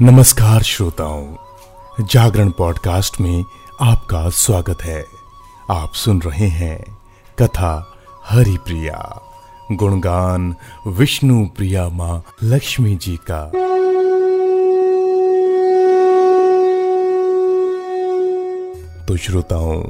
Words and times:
नमस्कार 0.00 0.62
श्रोताओं, 0.62 1.34
जागरण 2.00 2.50
पॉडकास्ट 2.50 3.20
में 3.20 3.44
आपका 3.80 4.30
स्वागत 4.30 4.82
है। 4.82 5.06
आप 5.70 5.92
सुन 5.94 6.22
रहे 6.22 6.46
हैं 6.46 6.98
कथा 7.38 7.92
हरि 8.24 8.56
प्रिया 8.56 9.20
गुणगान 9.72 10.56
विष्णु 10.86 11.46
प्रिया 11.46 11.88
माँ 11.88 12.24
लक्ष्मी 12.42 12.96
जी 12.96 13.18
का। 13.30 13.44
तो 19.06 19.16
श्रोताओं, 19.16 19.84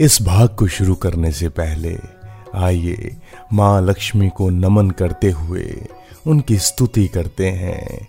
इस 0.00 0.22
भाग 0.22 0.48
को 0.48 0.66
शुरू 0.66 0.94
करने 0.94 1.32
से 1.32 1.48
पहले 1.48 2.19
आइए, 2.54 3.16
माँ 3.52 3.82
लक्ष्मी 3.82 4.28
को 4.28 4.50
नमन 4.50 4.90
करते 4.90 5.30
हुए 5.30 5.86
उनकी 6.26 6.58
स्तुति 6.58 7.08
करते 7.08 7.50
हैं। 7.50 8.08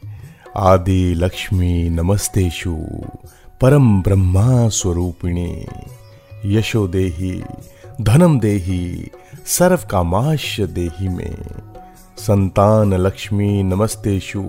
आदि 0.58 1.14
लक्ष्मी 1.14 1.90
नमस्तेशु 1.90 2.78
परम 3.62 4.02
ब्रह्मा 4.02 4.70
स्वरूपिणी। 4.70 5.66
यशो 6.46 6.88
देही, 6.88 7.44
धनम 8.02 8.40
देही, 8.40 9.12
सर्व 9.46 9.80
कामाश 9.92 10.60
देही 10.60 11.10
में। 11.10 11.38
संतान 12.18 12.94
लक्ष्मी 12.94 13.64
नमस्तेशु 13.64 14.42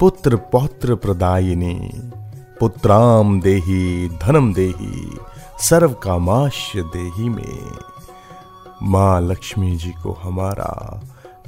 पुत्र 0.00 0.36
पौत्र 0.36 0.94
प्रदायिनी। 0.94 1.90
पुत्राम 2.60 3.40
देही, 3.40 4.08
धनम 4.08 4.54
देही, 4.54 5.16
सर्व 5.58 5.92
कामाश 5.92 6.72
देही 6.76 7.28
में। 7.28 7.70
माँ 8.82 9.20
लक्ष्मी 9.20 9.76
जी 9.76 9.90
को 9.90 10.12
हमारा 10.12 11.00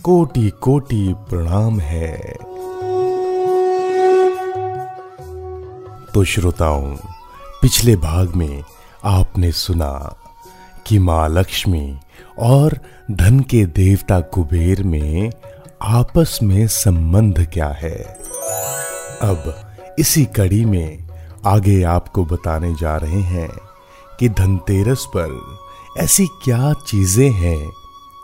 कोटि 0.02 0.50
कोटि 0.50 1.14
प्रणाम 1.18 1.80
है। 1.80 2.36
तो 6.14 6.24
श्रोताओं, 6.24 6.96
पिछले 7.62 7.96
भाग 7.96 8.34
में 8.34 8.64
आपने 9.04 9.52
सुना 9.52 10.16
कि 10.86 10.98
माँ 10.98 11.28
लक्ष्मी 11.28 11.98
और 12.38 12.78
धन 13.10 13.40
के 13.40 13.66
देवता 13.66 14.20
कुबेर 14.20 14.82
में 14.82 15.32
आपस 15.82 16.38
में 16.42 16.66
संबंध 16.66 17.50
क्या 17.52 17.68
है? 17.68 18.18
अब 19.22 19.72
इसी 19.98 20.24
कड़ी 20.24 20.64
में 20.64 21.08
आगे 21.46 21.82
आपको 21.82 22.24
बताने 22.24 22.74
जा 22.74 22.96
रहे 22.96 23.20
हैं 23.20 23.50
कि 24.20 24.28
धनतेरस 24.28 25.04
पर 25.16 25.58
ऐसी 25.98 26.26
क्या 26.26 26.72
चीज़ें 26.72 27.30
हैं 27.30 27.72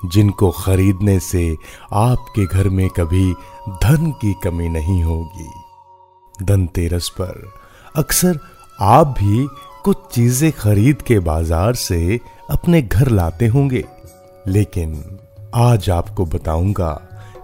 जिनको 0.05 0.51
खरीदने 0.51 1.19
से 1.20 1.56
आपके 1.92 2.45
घर 2.47 2.69
में 2.69 2.89
कभी 2.89 3.33
धन 3.83 4.11
की 4.11 4.34
कमी 4.45 4.69
नहीं 4.69 5.03
होगी? 5.03 5.48
धनतेरस 6.45 7.09
पर 7.09 7.53
अक्सर 7.97 8.39
आप 8.81 9.06
भी 9.06 9.47
कुछ 9.84 9.97
चीज़ें 10.12 10.53
खरीद 10.53 11.03
के 11.03 11.19
बाज़ार 11.19 11.75
से 11.75 12.20
अपने 12.51 12.83
घर 12.83 13.09
लाते 13.09 13.47
होंगे। 13.47 13.84
लेकिन 14.48 15.19
आज 15.55 15.91
आपको 15.91 16.27
बताऊँगा 16.27 16.92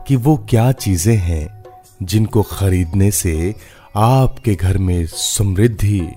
कि 0.09 0.17
वो 0.17 0.37
क्या 0.51 0.73
चीज़ें 0.73 1.17
हैं 1.17 1.65
जिनको 2.03 2.43
खरीदने 2.43 3.11
से 3.11 3.55
आपके 3.97 4.55
घर 4.55 4.79
में 4.79 5.07
समृद्धि 5.07 6.09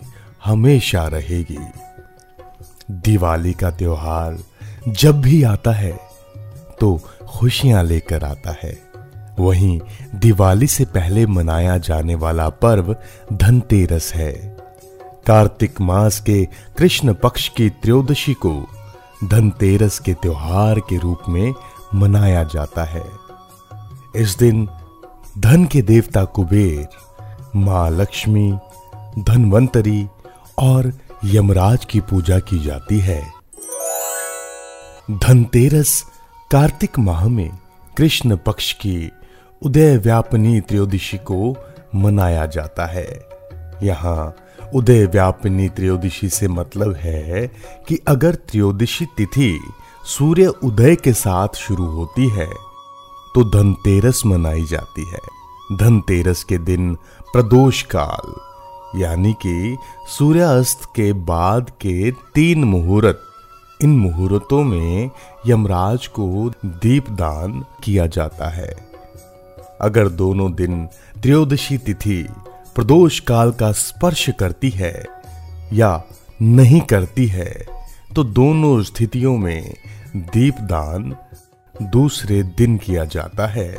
हमेशा 0.46 1.08
रहेगी। 1.08 1.58
दिवाली 2.92 3.54
का 3.54 3.70
त्योहार 3.72 4.38
जब 4.88 5.22
भी 5.22 5.44
आता 5.44 5.72
है 5.72 5.92
तो 6.80 7.00
खुशियाँ 7.28 7.84
लेकर 7.84 8.24
आता 8.24 8.56
है। 8.64 8.78
वहीं 9.40 9.80
दिवाली 10.16 10.68
से 10.68 10.86
पहले 10.86 11.26
मनाया 11.26 11.78
जाने 11.78 12.16
वाला 12.16 12.50
पर्व 12.50 12.96
धनतेरस 13.34 14.12
है। 14.14 14.32
कार्तिक 15.28 15.82
मास 15.82 16.20
के 16.20 16.46
कृष्ण 16.78 17.14
पक्ष 17.14 17.48
की 17.50 17.70
त्रयोदशी 17.70 18.34
को 18.34 18.54
धनतेरस 19.24 20.00
के 20.00 20.14
त्योहार 20.14 20.80
के 20.80 20.98
रूप 20.98 21.22
में 21.30 21.54
मनाया 21.96 22.44
जाता 22.44 22.84
है। 22.84 23.04
इस 24.16 24.38
दिन 24.38 24.68
धन 25.38 25.66
के 25.66 25.82
देवता 25.82 26.24
कुबेर, 26.26 26.88
माँ 27.56 27.90
लक्ष्मी, 27.90 28.52
धनवंतरी 29.20 30.08
और 30.60 30.92
यमराज 31.26 31.84
की 31.86 32.00
पूजा 32.00 32.40
की 32.40 32.60
जाती 32.60 33.00
है। 33.00 33.22
धनतेरस 35.12 36.04
कार्तिक 36.52 37.00
माह 37.00 37.28
में 37.28 37.50
कृष्ण 37.98 38.38
पक्ष 38.38 38.72
की 38.74 39.12
उदय 39.62 39.98
व्यापनी 39.98 40.62
त्रयोदशी 40.62 41.18
को 41.18 41.56
मनाया 41.96 42.46
जाता 42.46 42.86
है। 42.86 43.08
यहाँ 43.84 44.36
उदय 44.76 45.06
व्यापनी 45.06 45.70
त्रयोदशी 45.70 46.30
से 46.30 46.48
मतलब 46.48 46.96
है 46.96 47.48
कि 47.88 48.00
अगर 48.08 48.36
त्रयोदशी 48.36 49.06
तिथि 49.18 49.60
सूर्य 50.08 50.48
उदय 50.48 50.96
के 50.96 51.14
साथ 51.14 51.56
शुरू 51.56 51.86
होती 51.86 52.30
है 52.30 52.50
तो 53.36 53.44
धनतेरस 53.50 54.22
मनाई 54.26 54.64
जाती 54.64 55.10
है। 55.12 55.20
धनतेरस 55.78 56.44
के 56.44 56.58
दिन 56.58 56.96
प्रदोष 57.34 57.82
काल 57.82 58.34
यानी 58.96 59.34
कि 59.34 59.78
सूर्यास्त 60.10 60.86
के 60.96 61.12
बाद 61.14 61.70
के 61.82 62.12
तीन 62.36 62.64
मुहूर्त। 62.64 63.22
इन 63.82 63.98
मुहूर्तों 63.98 64.64
में 64.64 65.10
यमराज 65.48 66.08
को 66.08 66.50
दीपदान 66.66 67.66
किया 67.84 68.06
जाता 68.08 68.50
है। 68.50 68.70
अगर 69.82 70.10
दोनों 70.10 70.52
दिन 70.54 70.86
त्रयोदशी 71.22 71.78
तिथि 71.78 72.26
प्रदोष 72.76 73.20
काल 73.20 73.52
का 73.52 73.72
स्पर्श 73.72 74.30
करती 74.40 74.70
है 74.70 75.06
या 75.74 76.02
नहीं 76.42 76.82
करती 76.82 77.26
है 77.28 77.54
तो 78.16 78.24
दोनों 78.24 78.82
स्थितियों 78.84 79.38
में 79.38 79.74
दीपदान 80.16 81.16
दूसरे 81.76 82.42
दिन 82.58 82.78
किया 82.78 83.06
जाता 83.06 83.48
है। 83.48 83.72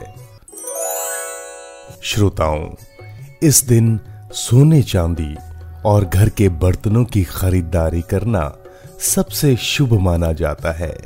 श्रोताओं, 2.03 2.69
इस 3.43 3.65
दिन 3.65 3.99
सोने 4.33 4.83
चांदी 4.83 5.37
और 5.85 6.05
घर 6.05 6.29
के 6.29 6.49
बर्तनों 6.49 7.05
की 7.05 7.25
खरीदारी 7.25 8.01
करना 8.01 8.53
सबसे 9.01 9.57
शुभ 9.57 9.93
माना 9.93 10.33
जाता 10.33 10.73
है। 10.73 10.99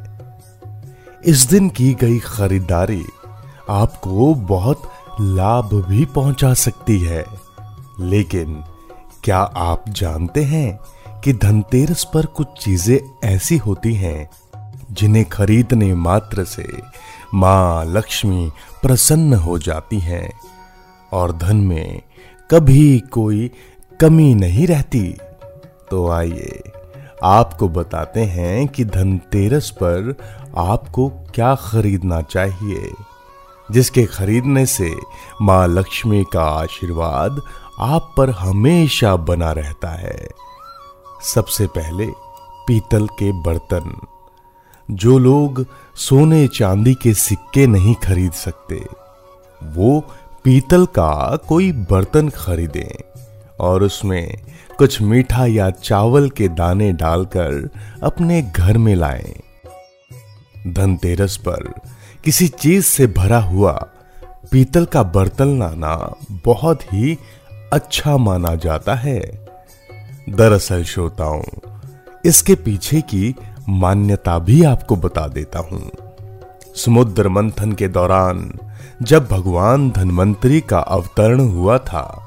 इस 1.24 1.46
दिन 1.46 1.68
की 1.68 1.94
गई 1.94 2.18
खरीदारी 2.18 3.04
आपको 3.70 4.34
बहुत 4.34 4.90
लाभ 5.20 5.74
भी 5.88 6.04
पहुँचा 6.04 6.54
सकती 6.54 6.98
है। 7.00 7.24
लेकिन 8.00 8.64
क्या 9.24 9.38
आप 9.38 9.84
जानते 9.88 10.44
हैं 10.44 10.78
कि 11.20 11.32
धनतेरस 11.32 12.04
पर 12.14 12.26
कुछ 12.26 12.46
चीज़ें 12.64 12.98
ऐसी 13.24 13.56
होती 13.56 13.94
हैं 13.94 14.30
जिन्हें 14.92 15.24
खरीदने 15.24 15.94
मात्र 15.94 16.44
से 16.44 16.66
माँ 17.34 17.84
लक्ष्मी 17.84 18.52
प्रसन्न 18.82 19.34
हो 19.34 19.58
जाती 19.58 19.98
हैं 20.00 20.32
और 21.12 21.32
धन 21.32 21.56
में 21.56 22.02
कभी 22.50 22.98
कोई 22.98 23.50
कमी 24.00 24.34
नहीं 24.34 24.66
रहती। 24.66 25.16
तो 25.90 26.10
आइए, 26.10 26.62
आपको 27.22 27.68
बताते 27.68 28.20
हैं 28.20 28.68
कि 28.68 28.84
धनतेरस 28.84 29.70
पर 29.70 30.16
आपको 30.56 31.08
क्या 31.08 31.54
खरीदना 31.54 32.20
चाहिए। 32.20 32.92
जिसके 33.70 34.06
खरीदने 34.06 34.66
से 34.66 34.96
माँ 35.42 35.68
लक्ष्मी 35.68 36.24
का 36.32 36.42
आशीर्वाद 36.42 37.40
आप 37.80 38.14
पर 38.16 38.30
हमेशा 38.30 39.16
बना 39.16 39.52
रहता 39.52 39.88
है। 39.88 40.28
सबसे 41.34 41.66
पहले 41.66 42.06
पीतल 42.66 43.06
के 43.06 43.32
बर्तन। 43.32 44.00
जो 44.90 45.18
लोग 45.18 45.66
सोने 45.94 46.48
चांदी 46.48 46.94
के 46.94 47.14
सिक्के 47.14 47.66
नहीं 47.66 47.94
खरीद 47.94 48.32
सकते, 48.32 48.86
वो 49.64 50.04
पीतल 50.46 50.84
का 50.86 51.36
कोई 51.36 51.72
बर्तन 51.72 52.28
खरीदें 52.28 53.20
और 53.60 53.82
उसमें 53.82 54.36
कुछ 54.78 55.00
मीठा 55.02 55.46
या 55.46 55.70
चावल 55.70 56.28
के 56.30 56.48
दाने 56.48 56.92
डालकर 56.92 57.68
अपने 58.02 58.42
घर 58.42 58.78
में 58.78 58.94
लाएँ। 58.94 59.34
धनतेरस 60.68 61.36
पर 61.36 61.72
किसी 62.24 62.48
चीज़ 62.48 62.84
से 62.84 63.06
भरा 63.06 63.38
हुआ 63.38 63.72
पीतल 64.50 64.84
का 64.84 65.02
बर्तन 65.02 65.58
लाना 65.58 66.14
बहुत 66.44 66.82
ही 66.82 67.18
अच्छा 67.72 68.16
माना 68.16 68.54
जाता 68.54 68.94
है 68.94 69.20
दरअसल 70.28 70.84
श्रोताओं, 70.84 71.42
इसके 72.24 72.54
पीछे 72.54 73.00
की 73.00 73.34
मान्यता 73.68 74.38
भी 74.38 74.62
आपको 74.64 74.96
बता 74.96 75.26
देता 75.28 75.58
हूँ 75.58 75.90
समुद्र 76.76 77.28
मंथन 77.28 77.72
के 77.72 77.88
दौरान 77.88 78.58
जब 79.02 79.28
भगवान 79.28 79.90
धनवंतरी 79.90 80.60
का 80.60 80.78
अवतरण 80.78 81.40
हुआ 81.40 81.78
था, 81.78 82.22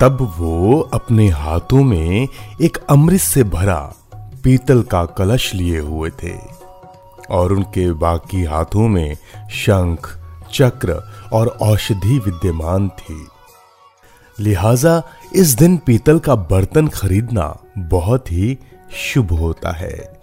तब 0.00 0.34
वो 0.38 0.80
अपने 0.80 1.28
हाथों 1.28 1.84
में 1.84 2.28
एक 2.62 2.78
अमृत 2.90 3.20
से 3.20 3.44
भरा 3.44 3.94
पीतल 4.44 4.82
का 4.82 5.04
कलश 5.04 5.54
लिए 5.54 5.78
हुए 5.78 6.10
थे 6.10 6.34
और 7.30 7.52
उनके 7.52 7.92
बाकी 7.92 8.44
हाथों 8.44 8.88
में 8.88 9.16
शंख, 9.50 10.18
चक्र 10.52 11.12
और 11.32 11.46
औषधि 11.46 12.18
विद्यमान 12.18 12.88
थी। 12.88 13.28
लिहाजा 14.38 15.02
इस 15.34 15.48
दिन 15.48 15.76
पीतल 15.76 16.18
का 16.18 16.34
बर्तन 16.34 16.88
खरीदना 16.88 17.58
बहुत 17.78 18.32
ही 18.32 18.58
शुभ 18.94 19.32
होता 19.32 19.70
है। 19.70 20.20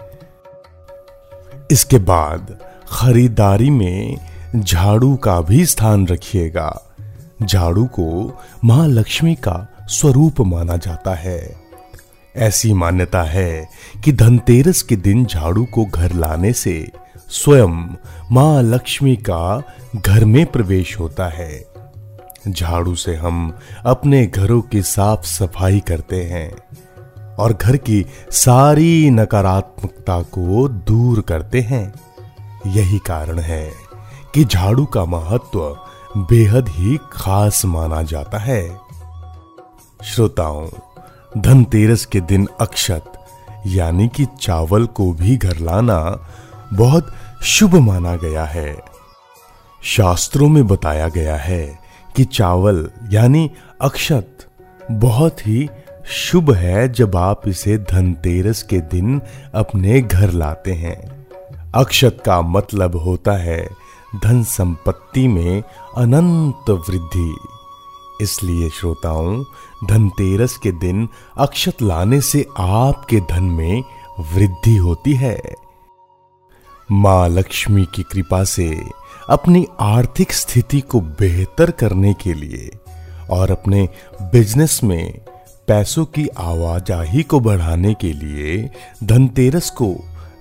इसके 1.71 1.98
बाद 1.98 2.59
खरीदारी 2.92 3.69
में 3.69 4.18
झाड़ू 4.55 5.15
का 5.15 5.41
भी 5.41 5.65
स्थान 5.65 6.07
रखिएगा। 6.07 6.95
झाड़ू 7.44 7.85
को 7.85 8.38
माँ 8.63 8.88
लक्ष्मी 8.88 9.35
का 9.35 9.77
स्वरूप 9.81 10.41
माना 10.41 10.77
जाता 10.77 11.13
है। 11.13 11.55
ऐसी 12.35 12.73
मान्यता 12.73 13.23
है 13.23 13.69
कि 14.03 14.11
धनतेरस 14.11 14.81
के 14.81 14.95
दिन 14.95 15.25
झाड़ू 15.25 15.65
को 15.65 15.85
घर 15.85 16.13
लाने 16.13 16.53
से 16.53 16.91
स्वयं 17.29 17.88
माँ 18.31 18.63
लक्ष्मी 18.63 19.15
का 19.15 19.63
घर 19.95 20.25
में 20.25 20.45
प्रवेश 20.45 20.99
होता 20.99 21.27
है। 21.27 21.65
झाड़ू 22.47 22.95
से 22.95 23.15
हम 23.15 23.57
अपने 23.85 24.25
घरों 24.25 24.61
की 24.61 24.81
साफ़ 24.81 25.25
सफ़ाई 25.25 25.79
करते 25.79 26.23
हैं 26.23 26.57
और 27.35 27.53
घर 27.53 27.77
की 27.77 28.05
सारी 28.31 29.09
नकारात्मकता 29.09 30.21
को 30.21 30.67
दूर 30.67 31.21
करते 31.21 31.61
हैं। 31.61 31.94
यही 32.67 32.99
कारण 32.99 33.39
है 33.39 33.87
कि 34.33 34.45
झाड़ू 34.45 34.85
का 34.85 35.06
महत्व 35.06 35.77
बेहद 36.18 36.69
ही 36.69 37.00
खास 37.12 37.65
माना 37.65 38.01
जाता 38.01 38.38
है। 38.38 38.79
श्रोताओं, 40.03 40.69
धनतेरस 41.38 42.06
के 42.06 42.21
दिन 42.21 42.47
अक्षत, 42.62 43.03
यानी 43.68 44.07
कि 44.07 44.25
चावल 44.41 44.85
को 44.85 45.12
भी 45.12 45.38
घर 45.38 45.57
लाना 45.57 46.29
बहुत 46.74 47.13
शुभ 47.44 47.75
माना 47.75 48.15
गया 48.15 48.45
है। 48.45 48.77
शास्त्रों 49.83 50.50
में 50.50 50.68
बताया 50.68 51.07
गया 51.07 51.35
है 51.35 51.80
कि 52.15 52.25
चावल, 52.25 52.89
यानी 53.12 53.51
अक्षत, 53.81 54.38
बहुत 54.91 55.47
ही 55.47 55.69
शुभ 56.06 56.51
है 56.51 56.94
जब 56.94 57.15
आप 57.15 57.47
इसे 57.47 57.77
धनतेरस 57.77 58.63
के 58.63 58.80
दिन 58.80 59.21
अपने 59.56 60.01
घर 60.01 60.31
लाते 60.31 60.73
हैं। 60.73 61.27
अक्षत 61.75 62.18
का 62.25 62.41
मतलब 62.41 62.95
होता 62.95 63.31
है 63.31 63.87
धन 64.15 64.44
संपत्ति 64.44 65.27
में 65.27 65.63
अनंत 65.98 66.69
वृद्धि। 66.69 67.36
इसलिए 68.21 68.69
श्रोताओं 68.69 69.44
धनतेरस 69.88 70.57
के 70.57 70.71
दिन 70.71 71.09
अक्षत 71.38 71.81
लाने 71.81 72.21
से 72.21 72.45
आपके 72.59 73.19
धन 73.19 73.44
में 73.44 73.83
वृद्धि 74.19 74.75
होती 74.75 75.13
है। 75.13 75.54
माँ 76.92 77.30
लक्ष्मी 77.30 77.86
की 77.95 78.04
कृपा 78.04 78.44
से 78.44 78.83
अपनी 79.30 79.68
आर्थिक 79.80 80.33
स्थिति 80.33 80.81
को 80.81 81.01
बेहतर 81.01 81.71
करने 81.71 82.13
के 82.13 82.33
लिए 82.33 82.71
और 83.30 83.51
अपने 83.51 83.89
बिज़नेस 84.21 84.80
में 84.83 85.13
पैसों 85.68 86.06
की 86.06 86.27
आवाजाही 86.27 87.24
को 87.24 87.39
बढ़ाने 87.39 87.94
के 87.94 88.13
लिए 88.13 88.71
धनतेरस 89.04 89.69
को 89.69 89.95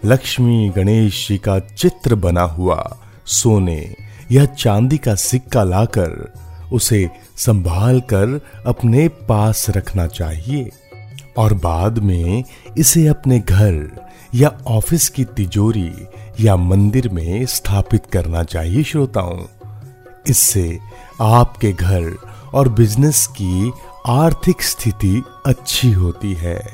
लक्ष्मी 0.05 0.69
गणेश 0.69 1.29
जी 1.29 1.39
का 1.39 1.59
चित्र 1.59 2.15
बना 2.15 2.43
हुआ 2.43 2.99
सोने 3.27 3.95
या 4.33 4.45
चांदी 4.45 4.99
का 4.99 5.15
सिक्का 5.15 5.65
लाकर 5.65 6.33
उसे 6.73 7.11
संभाल 7.37 8.01
कर 8.01 8.41
अपने 8.67 9.09
पास 9.09 9.67
रखना 9.71 10.07
चाहिए। 10.07 10.71
और 11.39 11.55
बाद 11.55 11.99
में 11.99 12.45
इसे 12.79 13.07
अपने 13.07 13.39
घर 13.39 14.07
या 14.35 14.59
ऑफ़िस 14.67 15.09
की 15.09 15.25
तिजोरी 15.25 15.93
या 16.41 16.57
मंदिर 16.57 17.09
में 17.09 17.47
स्थापित 17.47 18.03
करना 18.13 18.43
चाहिए 18.43 18.83
श्रोताओं। 18.83 19.39
इससे 20.27 20.79
आपके 21.21 21.73
घर 21.73 22.17
और 22.55 22.69
बिज़नेस 22.69 23.27
की 23.27 23.73
आर्थिक 24.07 24.63
स्थिति 24.63 25.23
अच्छी 25.47 25.93
होती 25.93 26.35
है 26.35 26.69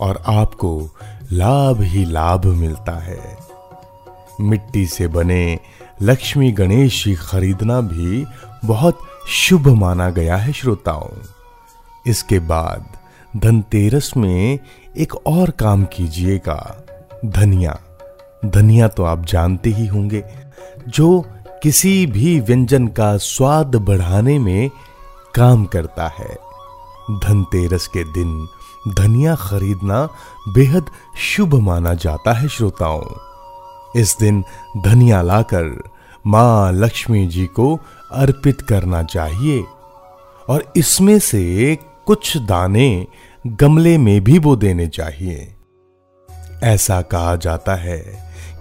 और 0.00 0.22
आपको 0.26 0.90
लाभ 1.32 1.82
ही 1.82 2.04
लाभ 2.04 2.46
मिलता 2.46 2.98
है। 2.98 3.45
मिट्टी 4.40 4.86
से 4.86 5.08
बने 5.08 5.58
लक्ष्मी 6.02 6.52
गणेश 6.52 7.04
जी 7.04 7.14
खरीदना 7.14 7.80
भी 7.80 8.26
बहुत 8.64 8.98
शुभ 9.28 9.68
माना 9.68 10.10
गया 10.10 10.36
है 10.36 10.52
श्रोताओं। 10.52 11.08
इसके 12.06 12.38
बाद 12.38 12.86
धनतेरस 13.36 14.12
में 14.16 14.58
एक 14.96 15.14
और 15.14 15.50
काम 15.50 15.84
कीजिएगा। 15.84 16.84
धनिया। 17.24 17.78
धनिया 18.44 18.88
तो 18.88 19.04
आप 19.04 19.24
जानते 19.24 19.70
ही 19.70 19.86
होंगे, 19.86 20.24
जो 20.88 21.24
किसी 21.62 22.06
भी 22.06 22.40
व्यंजन 22.40 22.88
का 22.88 23.16
स्वाद 23.16 23.76
बढ़ाने 23.76 24.38
में 24.38 24.70
काम 25.34 25.64
करता 25.64 26.08
है। 26.08 26.38
धनतेरस 27.10 27.86
के 27.86 28.04
दिन 28.04 28.48
धनिया 28.98 29.34
खरीदना 29.34 30.08
बेहद 30.48 30.86
शुभ 31.18 31.54
माना 31.54 31.94
जाता 31.94 32.32
है 32.32 32.48
श्रोताओं। 32.48 33.35
इस 33.96 34.16
दिन 34.20 34.42
धनिया 34.84 35.20
लाकर 35.22 35.82
माँ 36.26 36.72
लक्ष्मी 36.72 37.26
जी 37.26 37.46
को 37.46 37.74
अर्पित 38.12 38.60
करना 38.60 39.02
चाहिए। 39.02 39.64
और 40.48 40.72
इसमें 40.76 41.18
से 41.18 41.78
कुछ 42.06 42.36
दाने 42.36 43.06
गमले 43.46 43.96
में 43.98 44.20
भी 44.24 44.38
बो 44.38 44.56
देने 44.56 44.86
चाहिए। 44.86 45.54
ऐसा 46.62 47.00
कहा 47.02 47.36
जाता 47.36 47.74
है 47.74 47.98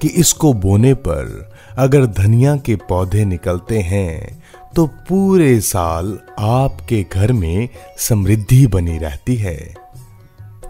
कि 0.01 0.07
इसको 0.07 0.53
बोने 0.53 0.93
पर 0.93 1.51
अगर 1.77 2.05
धनिया 2.05 2.55
के 2.57 2.75
पौधे 2.89 3.25
निकलते 3.25 3.79
हैं 3.79 4.43
तो 4.75 4.85
पूरे 4.87 5.59
साल 5.61 6.17
आपके 6.39 7.05
घर 7.13 7.31
में 7.33 7.69
समृद्धि 7.97 8.65
बनी 8.67 8.97
रहती 8.97 9.35
है। 9.35 9.57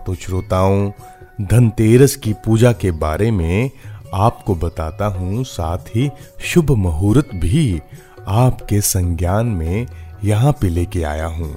तो 0.06 0.16
श्रोताओं, 0.16 0.92
धनतेरस 1.42 2.16
की 2.16 2.34
पूजा 2.46 2.72
के 2.72 2.92
बारे 2.92 3.32
में 3.32 3.72
आपको 4.16 4.56
बताता 4.56 5.06
हूँ, 5.06 5.44
साथ 5.44 5.96
ही 5.96 6.10
शुभ 6.44 6.72
मुहूर्त 6.72 7.30
भी 7.36 7.82
आपके 8.28 8.82
संज्ञान 8.82 9.48
में 9.48 9.88
यहाँ 10.24 10.52
पे 10.52 10.70
लेके 10.70 11.04
आया 11.04 11.26
हूँ। 11.28 11.54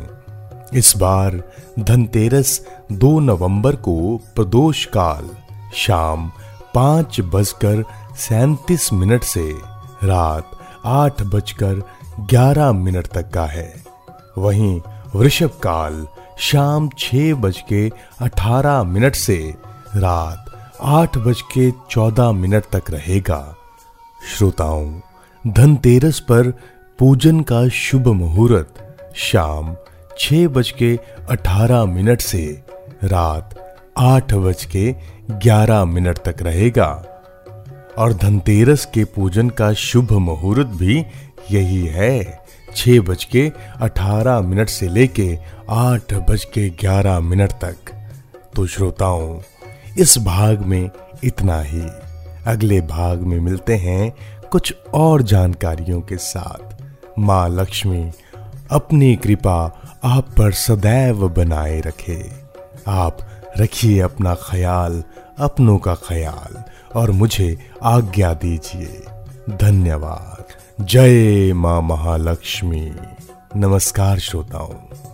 इस 0.74 0.92
बार 0.96 1.42
धनतेरस 1.78 2.60
दो 2.92 3.18
नवंबर 3.20 3.76
को 3.76 4.16
प्रदोष 4.34 4.84
काल 4.86 5.28
शाम 5.74 6.30
पाँच 6.74 7.20
बजकर 7.34 7.84
सैतीस 8.18 8.92
मिनट 8.92 9.22
से 9.24 9.50
रात 10.04 10.50
आठ 10.86 11.22
बजकर 11.22 11.82
ग्यारह 12.20 12.72
मिनट 12.72 13.06
तक 13.06 13.30
का 13.30 13.44
है। 13.46 13.72
वहीं 14.38 14.80
वृषभ 15.14 15.58
काल 15.62 16.06
शाम 16.38 16.88
छह 16.98 17.34
बज 17.34 17.60
के 17.68 17.88
अठारह 18.20 18.82
मिनट 18.84 19.14
से 19.14 19.36
रात 19.96 20.47
आठ 20.80 21.18
बज 21.18 21.40
के 21.42 21.70
चौदह 21.90 22.32
मिनट 22.32 22.64
तक 22.72 22.82
रहेगा। 22.90 23.56
श्रोताओं, 24.36 25.00
धनतेरस 25.46 26.20
पर 26.20 26.50
पूजन 26.98 27.40
का 27.40 27.68
शुभ 27.68 28.08
मुहूर्त, 28.08 28.96
शाम 29.16 29.76
छह 30.18 30.48
बज 30.48 30.70
के 30.70 30.98
अठारह 31.30 31.84
मिनट 31.84 32.20
से, 32.20 32.62
रात 33.04 33.76
आठ 33.98 34.34
बज 34.34 34.64
के 34.64 34.94
ग्यारह 35.30 35.84
मिनट 35.84 36.18
तक 36.18 36.42
रहेगा। 36.42 37.04
और 37.98 38.12
धनतेरस 38.12 38.84
के 38.94 39.04
पूजन 39.04 39.48
का 39.48 39.72
शुभ 39.72 40.12
मुहूर्त 40.12 40.66
भी 40.66 41.04
यही 41.50 41.86
है, 41.86 42.44
छह 42.76 43.00
बज 43.00 43.24
के 43.24 43.52
अठारह 43.80 44.40
मिनट 44.40 44.68
से 44.68 44.88
लेके 44.88 45.38
आठ 45.70 46.14
बज 46.14 46.44
के 46.44 46.70
ग्यारह 46.70 47.20
मिनट 47.20 47.52
तक। 47.52 47.76
तो 48.56 48.66
श्रोताओं 48.66 49.38
इस 49.98 50.18
भाग 50.18 50.60
में 50.60 50.90
इतना 51.24 51.60
ही। 51.60 51.82
अगले 52.46 52.80
भाग 52.80 53.20
में 53.20 53.40
मिलते 53.40 53.76
हैं 53.76 54.16
कुछ 54.50 54.74
और 54.94 55.22
जानकारियों 55.22 56.00
के 56.00 56.16
साथ। 56.16 56.82
माँ 57.18 57.48
लक्ष्मी, 57.48 58.12
अपनी 58.70 59.16
कृपा 59.16 59.82
आप 60.04 60.24
पर 60.38 60.52
सदैव 60.52 61.28
बनाए 61.28 61.80
रखे। 61.80 62.30
आप 62.88 63.18
रखिए 63.60 64.00
अपना 64.00 64.34
ख्याल, 64.34 65.04
अपनों 65.38 65.78
का 65.78 65.94
ख्याल, 65.94 66.62
और 66.94 67.10
मुझे 67.10 67.70
आज्ञा 67.82 68.34
दीजिए। 68.34 69.04
धन्यवाद। 69.50 70.44
जय 70.84 71.52
माँ 71.52 71.82
महालक्ष्मी। 71.82 72.92
नमस्कार 73.56 74.18
श्रोताओं। 74.18 75.07